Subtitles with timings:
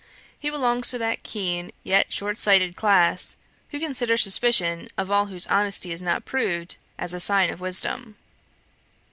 [0.39, 3.35] He belongs to that keen, yet short sighted class,
[3.69, 8.17] who consider suspicion of all whose honesty is not proved as a sign of wisdom.